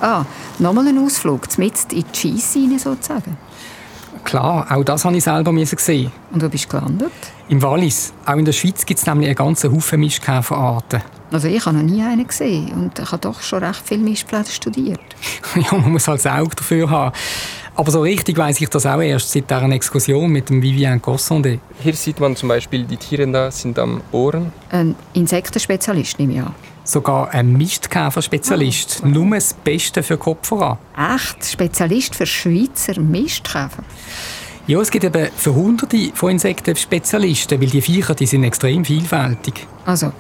[0.01, 0.25] Ah,
[0.59, 3.37] nochmal ein Ausflug, mitten in die Scheisse sozusagen.
[4.25, 6.11] Klar, auch das habe ich selber gesehen.
[6.33, 7.13] Und wo bist du gelandet?
[7.49, 8.13] Im Wallis.
[8.25, 11.01] Auch in der Schweiz gibt es nämlich einen ganzen Haufen Mischkäferarten.
[11.31, 14.53] Also ich habe noch nie einen gesehen und ich habe doch schon recht viele Mischplätze
[14.53, 15.01] studiert.
[15.55, 17.15] ja, man muss halt das Auge dafür haben.
[17.79, 21.61] Aber so richtig weiß ich das auch erst seit dieser Exkursion mit dem Vivien Cossondet.
[21.83, 24.51] Hier sieht man zum Beispiel, die Tiere da sind am Ohren.
[24.71, 26.55] Ein Insektenspezialist nehme ich an.
[26.85, 29.03] Sogar ein Mistkäfer-Spezialist.
[29.05, 29.09] Oh.
[29.09, 30.79] Nur das Beste für Kopfhörer.
[31.15, 31.45] Echt?
[31.45, 33.83] Spezialist für Schweizer Mistkäfer?
[34.67, 38.85] Ja, es gibt eben für hunderte von Insekten Spezialisten, weil die Viecher die sind extrem
[38.85, 39.67] vielfältig.
[39.85, 40.13] Also,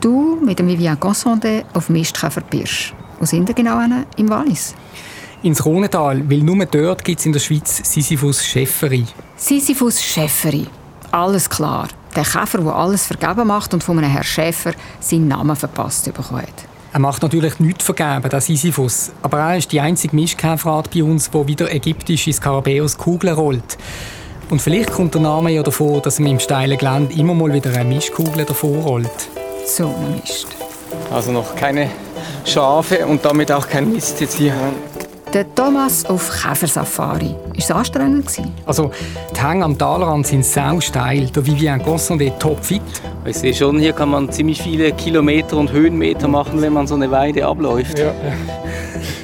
[0.00, 2.92] du mit dem Vivien Consandet auf Mistkäfer Pirsch.
[3.18, 3.80] Wo sind ihr genau
[4.16, 4.74] im Wallis?
[5.42, 9.04] Ins Rhonetal, weil nur dort gibt es in der Schweiz Sisyphus Schäferi.
[9.36, 10.66] Sisyphus Schäferi.
[11.10, 15.54] Alles klar der Käfer, der alles vergeben macht und von einem Herrn Schäfer seinen Namen
[15.54, 16.42] verpasst bekommen
[16.92, 19.12] Er macht natürlich nichts vergeben, der Sisyphus.
[19.22, 23.78] Aber er ist die einzige Mischkäferart bei uns, wo wieder ägyptische Skarabäus Kugeln rollt.
[24.50, 27.70] Und vielleicht kommt der Name ja davor, dass man im steilen Gelände immer mal wieder
[27.72, 29.28] eine Mischkugel davor rollt.
[29.66, 30.48] So ein Mist.
[31.12, 31.90] Also noch keine
[32.44, 34.54] Schafe und damit auch kein Mist jetzt hier.
[35.32, 37.34] Der Thomas auf Käfersafari.
[37.48, 38.30] War es anstrengend?
[38.64, 38.90] Also,
[39.36, 41.26] die Hänge am Talerrand sind sau steil.
[41.26, 42.80] Der Vivien Gossondet topfit.
[43.26, 46.94] Ich sehe schon, hier kann man ziemlich viele Kilometer und Höhenmeter machen, wenn man so
[46.94, 47.98] eine Weide abläuft.
[47.98, 48.14] Ja.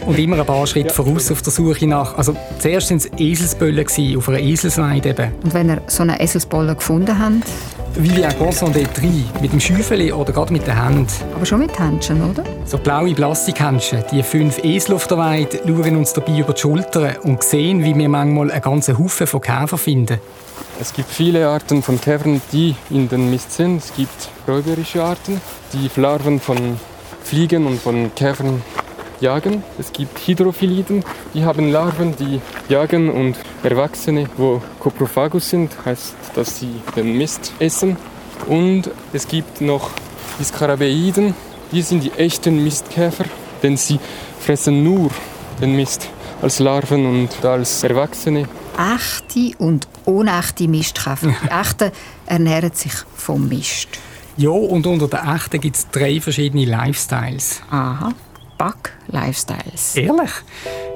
[0.04, 0.94] Und immer ein paar Schritte ja.
[0.94, 2.18] voraus auf der Suche nach.
[2.18, 3.86] Also, zuerst waren es Eselsböllen
[4.18, 5.08] auf einer Eselsweide.
[5.10, 5.32] Eben.
[5.42, 7.48] Und wenn ihr so eine Eselsbolle gefunden habt?
[7.96, 11.06] Wie ein Consommé 3, mit dem Schäufeli oder gerade mit den Händen.
[11.32, 12.42] Aber schon mit Händchen, oder?
[12.64, 14.02] So blaue Plastikhändchen.
[14.10, 17.94] Die fünf Esel auf der Weide schauen uns dabei über die Schultern und sehen, wie
[17.96, 20.18] wir manchmal einen ganzen Haufen von Käfern finden.
[20.80, 23.76] Es gibt viele Arten von Käfern, die in den Mist sind.
[23.76, 25.40] Es gibt räuberische Arten,
[25.72, 26.58] die Larven von
[27.22, 28.60] Fliegen und von Käfern
[29.24, 29.64] jagen.
[29.78, 36.58] Es gibt Hydrophiliden, die haben Larven, die jagen und Erwachsene, wo Coprophagus sind, heißt, dass
[36.60, 37.96] sie den Mist essen.
[38.46, 39.90] Und es gibt noch
[40.38, 41.34] die Skarabeiden,
[41.72, 43.24] die sind die echten Mistkäfer,
[43.62, 43.98] denn sie
[44.38, 45.10] fressen nur
[45.60, 46.08] den Mist
[46.42, 48.46] als Larven und als Erwachsene.
[48.76, 51.28] Echte und unechte Mistkäfer.
[51.44, 51.92] Die echten
[52.26, 53.88] ernähren sich vom Mist.
[54.36, 57.62] Ja, und unter den echten gibt es drei verschiedene Lifestyles.
[57.70, 58.12] Aha.
[58.58, 59.96] Back-Lifestyles.
[59.96, 60.30] Ehrlich?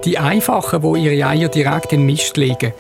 [0.05, 2.73] Die einfachen, die ihre Eier direkt in den Mist legen.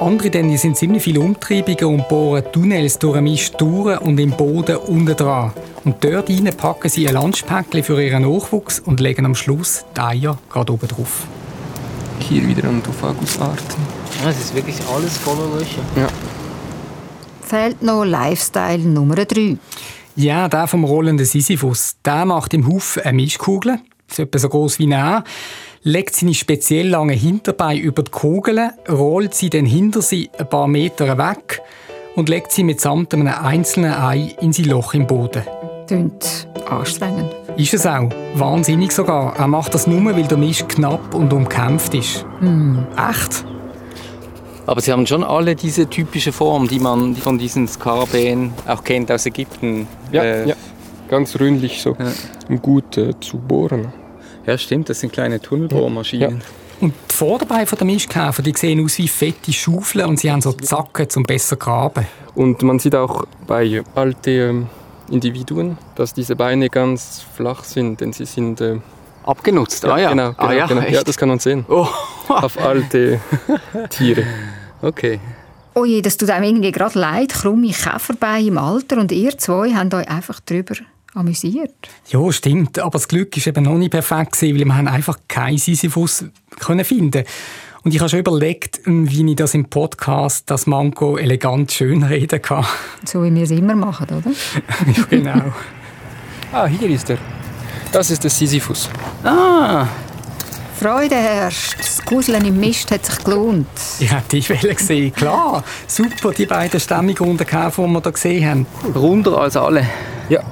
[0.00, 4.30] Andere denn, sind ziemlich viel umtriebiger und bohren Tunnels durch den Mist durch und im
[4.30, 5.52] Boden unten dran.
[5.84, 10.00] Und dort rein packen sie ein Lunchpäckchen für ihren Nachwuchs und legen am Schluss die
[10.00, 11.26] Eier gerade oben drauf.
[12.18, 13.82] Hier wieder Anthrophagus-Arten.
[14.22, 15.82] Ja, es ist wirklich alles voller Löcher.
[15.96, 16.08] Ja.
[17.42, 19.56] Fehlt noch Lifestyle Nummer 3.
[20.16, 21.96] Ja, der vom rollenden Sisyphus.
[22.04, 25.22] Der macht im Haufen eine Mischkugel so etwa so groß wie ein
[25.82, 30.68] legt seine speziell langen Hinterbeine über die Kugeln, rollt sie dann hinter sie ein paar
[30.68, 31.60] Meter weg
[32.14, 35.42] und legt sie mitsamt einem einzelnen Ei in sein Loch im Boden.
[35.86, 37.34] Klingt anstrengend.
[37.56, 38.08] Ist es auch.
[38.34, 39.36] Wahnsinnig sogar.
[39.36, 42.24] Er macht das nur, weil der Mist knapp und umkämpft ist.
[42.40, 42.78] Mm.
[43.10, 43.44] Echt?
[44.66, 49.10] Aber sie haben schon alle diese typische Form, die man von diesen Skarabäen auch kennt
[49.10, 49.88] aus Ägypten.
[50.12, 50.54] Ja, äh, ja.
[51.12, 51.94] Ganz ründlich so.
[51.98, 52.56] Ja.
[52.56, 53.92] gut äh, zu bohren.
[54.46, 56.38] Ja, stimmt, das sind kleine Tunnelbohrmaschinen.
[56.40, 56.46] Ja.
[56.80, 60.52] Und die Vorderbeine der Mischkäfer, die sehen aus wie fette Schaufeln und sie haben so
[60.52, 62.06] Zacken, um besser zu graben.
[62.34, 64.66] Und man sieht auch bei alten ähm,
[65.10, 68.62] Individuen, dass diese Beine ganz flach sind, denn sie sind...
[68.62, 68.78] Äh,
[69.24, 70.08] Abgenutzt, ah ja.
[70.08, 70.80] Genau, genau, ah, ja, genau.
[70.80, 71.64] ja, das kann man sehen.
[71.68, 71.86] Oh.
[72.28, 73.20] Auf alte
[73.90, 74.24] Tiere.
[74.80, 75.20] Okay.
[75.74, 79.72] Oh je, das tut einem irgendwie gerade leid, krumme Käferbeine im Alter und ihr zwei
[79.74, 80.74] habt euch einfach drüber
[81.14, 81.74] amüsiert.
[82.08, 82.78] Ja, stimmt.
[82.78, 86.24] Aber das Glück war eben noch nicht perfekt, gewesen, weil wir haben einfach keinen Sisyphus
[86.58, 87.24] können finden
[87.82, 92.40] Und ich habe schon überlegt, wie ich das im Podcast, das Manko elegant schön reden
[92.40, 92.66] kann.
[93.04, 94.30] So wie wir es immer machen, oder?
[94.96, 95.52] ja, genau.
[96.52, 97.18] ah, hier ist er.
[97.90, 98.88] Das ist der Sisyphus.
[99.22, 99.86] Ah,
[100.82, 101.78] Freude herrscht.
[101.78, 103.68] Das Guseln im Mist hat sich gelohnt.
[104.00, 105.12] Ich hätte die Welle gesehen.
[105.12, 108.66] Klar, super, die beiden Stämmigrunden, die wir hier gesehen haben.
[108.94, 109.86] Runder als alle.
[110.28, 110.42] Ja,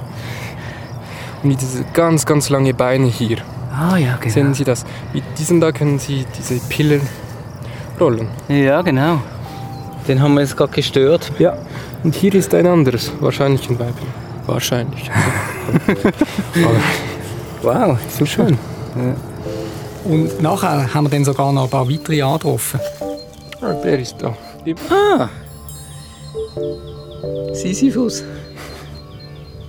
[1.42, 3.38] mit diese ganz, ganz lange Beine hier.
[3.72, 4.32] Ah ja, genau.
[4.32, 4.84] Sehen Sie das?
[5.12, 7.00] Mit diesem da können Sie diese Pille
[7.98, 8.28] rollen.
[8.48, 9.20] Ja, genau.
[10.08, 11.32] Den haben wir jetzt gerade gestört.
[11.38, 11.56] Ja.
[12.02, 14.08] Und hier ist ein anderes, wahrscheinlich ein Weibchen.
[14.46, 15.10] Wahrscheinlich.
[17.62, 18.58] wow, so schön.
[18.96, 19.14] Ja.
[20.04, 22.80] Und nachher haben wir dann sogar noch ein paar weitere angetroffen.
[23.60, 24.34] Ah, der ist da.
[24.90, 25.28] Ah!
[27.52, 28.24] Sisyphus.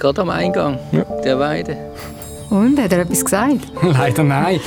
[0.02, 1.04] Gerade am Eingang ja.
[1.24, 1.78] der Weide.
[2.50, 3.60] Und, hat er etwas gesagt?
[3.84, 4.60] leider nein.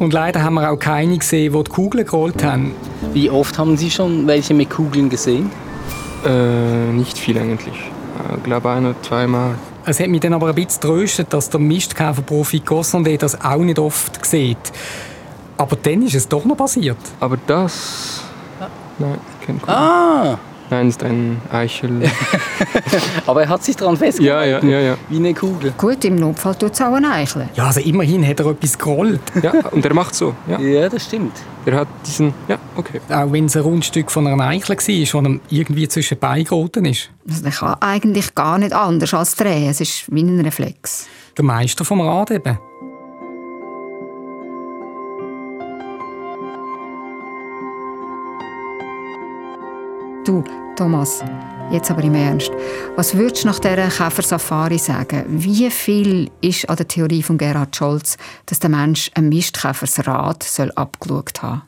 [0.00, 2.74] Und leider haben wir auch keine gesehen, die die Kugeln gerollt haben.
[3.12, 5.52] Wie oft haben Sie schon welche mit Kugeln gesehen?
[6.26, 7.80] Äh, nicht viel eigentlich.
[8.36, 9.54] Ich glaube ein oder zweimal.
[9.86, 13.78] Es hat mich dann aber ein bisschen tröstet, dass der Mistkäferprofi Gossonde das auch nicht
[13.78, 14.72] oft sieht.
[15.58, 16.98] Aber dann ist es doch noch passiert.
[17.20, 18.22] Aber das...
[18.98, 19.74] Nein, kein Kugel.
[19.76, 20.38] Ah!
[20.72, 22.00] Nein, ist ein Eichel.
[23.26, 24.66] Aber er hat sich daran festgehalten.
[24.66, 24.96] Ja, ja, ja, ja.
[25.10, 25.74] Wie eine Kugel.
[25.76, 27.46] Gut, im Notfall tut es auch ein Eichel.
[27.54, 29.20] Ja, also immerhin hat er etwas gerollt.
[29.42, 30.34] Ja, und er macht so.
[30.48, 31.34] Ja, ja das stimmt.
[31.66, 33.02] Er hat diesen, ja, okay.
[33.10, 36.86] Auch wenn es ein Rundstück von einer Eichel war, das ihm irgendwie zwischen Beinen geraten
[36.86, 37.10] ist.
[37.28, 39.68] Also der kann eigentlich gar nicht anders als drehen.
[39.68, 41.06] Es ist wie ein Reflex.
[41.36, 42.58] Der Meister vom Rad eben.
[50.24, 50.44] Du,
[50.76, 51.24] Thomas,
[51.72, 52.52] jetzt aber im Ernst.
[52.94, 55.24] Was würdest du nach dieser Käfersafari sagen?
[55.26, 60.70] Wie viel ist an der Theorie von Gerhard Scholz, dass der Mensch ein Mistkäfersrad soll
[60.72, 61.62] abgeschaut haben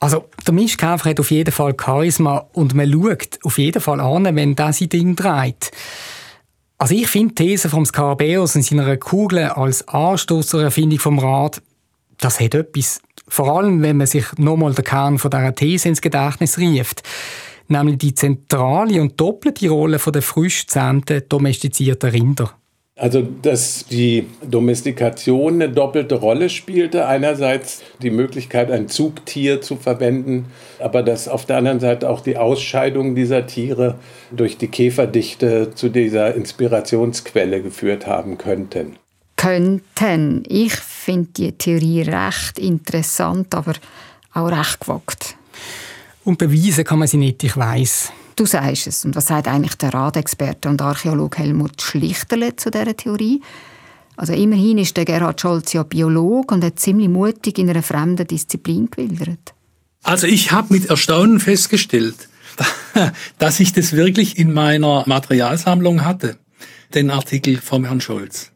[0.00, 4.36] also, der Mistkäfer hat auf jeden Fall Charisma und man schaut auf jeden Fall an,
[4.36, 5.72] wenn der sein Ding dreht.
[6.78, 11.18] Also ich finde die These vom Skarabäus in seiner Kugel als Anstoß zur Erfindung vom
[11.18, 11.60] Rad,
[12.18, 13.00] das hat etwas.
[13.26, 17.02] Vor allem, wenn man sich nochmal den Kern von dieser These ins Gedächtnis rieft
[17.70, 22.52] nämlich die zentrale und doppelte Rolle der frisch zähnten domestizierten Rinder.
[22.98, 27.06] Also, dass die Domestikation eine doppelte Rolle spielte.
[27.06, 30.46] Einerseits die Möglichkeit, ein Zugtier zu verwenden,
[30.80, 34.00] aber dass auf der anderen Seite auch die Ausscheidung dieser Tiere
[34.32, 38.96] durch die Käferdichte zu dieser Inspirationsquelle geführt haben könnten.
[39.36, 40.42] Könnten.
[40.48, 43.74] Ich finde die Theorie recht interessant, aber
[44.34, 45.36] auch recht gewagt.
[46.28, 48.12] Und beweisen kann man sie nicht, ich weiß.
[48.36, 49.02] Du sagst es.
[49.02, 53.40] Und was sagt eigentlich der Radexperte und Archäologe Helmut Schlichterle zu dieser Theorie?
[54.14, 58.26] Also immerhin ist der Gerhard Scholz ja Biologe und hat ziemlich mutig in einer fremden
[58.26, 59.54] Disziplin gewildert.
[60.02, 62.28] Also ich habe mit Erstaunen festgestellt,
[63.38, 66.36] dass ich das wirklich in meiner Materialsammlung hatte,
[66.92, 68.50] den Artikel vom Herrn Scholz.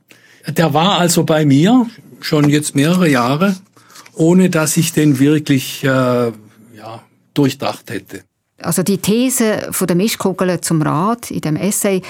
[0.46, 1.87] Der war also bei mir
[2.20, 3.56] schon jetzt mehrere Jahre,
[4.12, 6.32] ohne dass ich den wirklich äh,
[7.35, 8.23] durchdacht hätte.
[8.59, 12.03] Also die These von der Mischkugel zum Rad in dem Essay,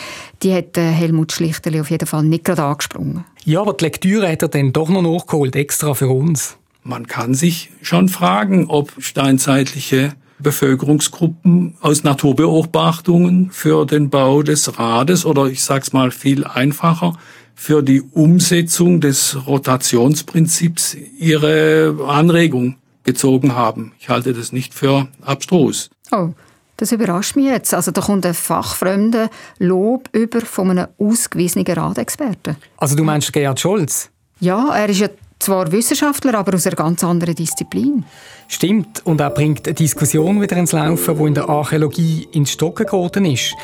[0.43, 3.25] die hat äh, Helmut Schlichterli auf jeden Fall nicht gerade angesprungen.
[3.45, 6.57] Ja, aber die Lektüre hat er dann doch noch nachgeholt, extra für uns.
[6.85, 15.25] Man kann sich schon fragen, ob steinzeitliche Bevölkerungsgruppen aus Naturbeobachtungen für den Bau des Rades
[15.25, 17.17] oder ich sag's mal viel einfacher
[17.55, 23.93] für die Umsetzung des Rotationsprinzips ihre Anregung gezogen haben.
[23.99, 25.91] Ich halte das nicht für abstrus.
[26.11, 26.31] Oh,
[26.77, 27.75] das überrascht mich jetzt.
[27.75, 32.57] Also da kommt ein fachfremder Lob über von einem ausgewiesenen Radexperten.
[32.77, 34.11] Also du meinst Gerhard Scholz?
[34.41, 38.05] Ja, er ist ja zwar Wissenschaftler, aber aus einer ganz anderen Disziplin.
[38.49, 42.87] Stimmt, und er bringt eine Diskussion wieder ins Laufen, die in der Archäologie ins Stocken
[42.87, 43.55] geraten ist.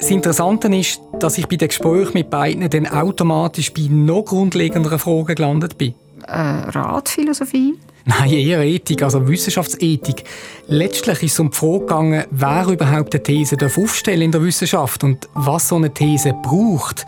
[0.00, 4.98] Das Interessante ist, dass ich bei den Gesprächen mit beiden dann automatisch bei noch grundlegenderen
[4.98, 5.94] Fragen gelandet bin.
[6.26, 7.74] Äh, Ratphilosophie?
[8.06, 10.24] Nein, eher Ethik, also Wissenschaftsethik.
[10.66, 15.02] Letztlich ist es um die Frage gegangen, wer überhaupt eine These aufstellen in der Wissenschaft
[15.04, 17.06] und was so eine These braucht,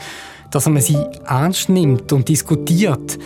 [0.50, 3.18] dass man sie ernst nimmt und diskutiert.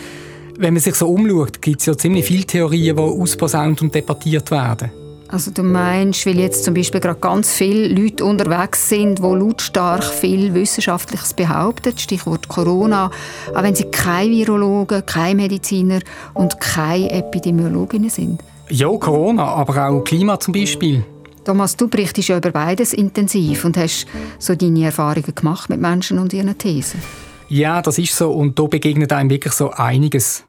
[0.57, 4.51] Wenn man sich so umschaut, gibt es ja ziemlich viele Theorien, die ausposaunt und debattiert
[4.51, 4.91] werden.
[5.31, 10.03] Also du meinst, weil jetzt zum Beispiel gerade ganz viele Leute unterwegs sind, die lautstark
[10.03, 13.09] viel Wissenschaftliches behaupten, Stichwort Corona,
[13.55, 15.99] auch wenn sie keine Virologen, keine Mediziner
[16.33, 18.41] und keine Epidemiologinnen sind?
[18.69, 21.05] Ja, Corona, aber auch Klima zum Beispiel.
[21.45, 24.07] Thomas, du berichtest ja über beides intensiv und hast
[24.37, 27.01] so deine Erfahrungen gemacht mit Menschen und ihren Thesen.
[27.47, 30.43] Ja, das ist so und da begegnet einem wirklich so einiges.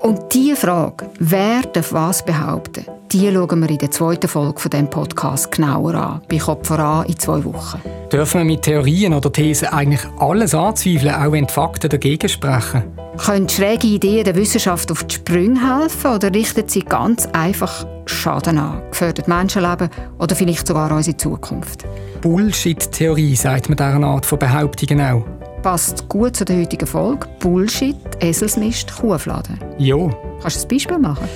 [0.00, 4.70] Und diese Frage, wer darf was behaupten, die schauen wir in der zweiten Folge von
[4.70, 7.82] dem Podcast genauer an, bei Kopf voran in zwei Wochen.
[8.10, 12.84] Dürfen wir mit Theorien oder Thesen eigentlich alles anzweifeln, auch wenn die Fakten dagegen sprechen?
[13.18, 18.56] Können schräge Ideen der Wissenschaft auf die Sprünge helfen oder richten sie ganz einfach Schaden
[18.56, 21.84] an, gefährdet Menschenleben oder vielleicht sogar unsere Zukunft?
[22.22, 27.26] Bullshit-Theorie sagt man dieser Art von Behauptungen auch passt gut zu der heutigen Folge.
[27.38, 29.58] Bullshit, Eselsmist, Kuhfladen.
[29.78, 29.96] Ja.
[30.40, 31.28] Kannst du ein Beispiel machen?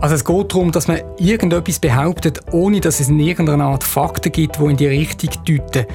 [0.00, 4.32] Also es geht darum, dass man irgendetwas behauptet, ohne dass es in irgendeiner Art Fakten
[4.32, 5.86] gibt, die in die Richtung deuten.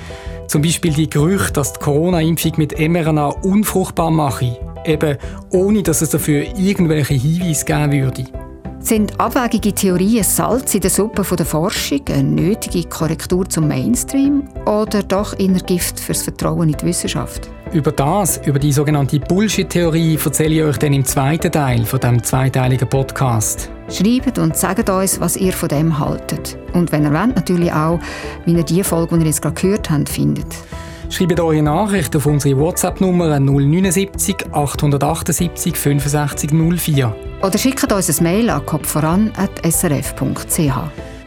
[0.48, 4.58] Zum Beispiel die Gerüchte, dass die Corona-Impfung mit mRNA unfruchtbar mache.
[4.86, 5.18] Eben
[5.52, 8.26] ohne, dass es dafür irgendwelche Hinweise geben würde.
[8.80, 15.02] Sind abwägige Theorien Salz in der Suppe der Forschung, eine nötige Korrektur zum Mainstream oder
[15.02, 17.50] doch inner Gift fürs Vertrauen in die Wissenschaft?
[17.76, 22.24] Über das, über die sogenannte Bullshit-Theorie, erzähle ich euch dann im zweiten Teil von dem
[22.24, 23.70] zweiteiligen Podcast.
[23.90, 26.58] Schreibt und sagt uns, was ihr von dem haltet.
[26.72, 28.00] Und wenn ihr wollt, natürlich auch,
[28.46, 30.48] wie ihr die Folge, die ihr jetzt gerade gehört habt, findet.
[31.10, 37.14] Schreibt eure Nachricht auf unsere WhatsApp-Nummer 079 878 65 04.
[37.42, 40.78] Oder schickt uns ein Mail an kopfvoran.srf.ch.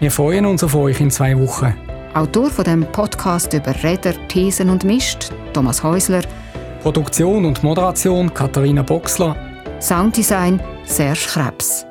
[0.01, 1.75] Wir freuen uns auf euch in zwei Wochen.
[2.15, 6.23] Autor von dem Podcast über Räder, Thesen und Mist, Thomas Häusler.
[6.83, 9.37] Produktion und Moderation Katharina Boxler.
[9.81, 11.88] Sounddesign Serge Krebs.